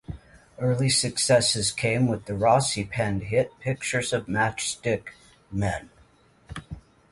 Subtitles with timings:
[0.57, 5.09] Early successes came with the Rossi-penned hit "Pictures of Matchstick
[5.51, 5.91] Men".